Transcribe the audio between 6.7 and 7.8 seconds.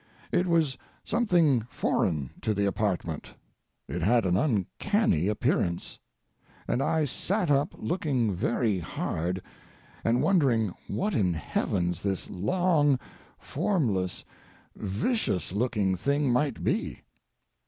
I sat up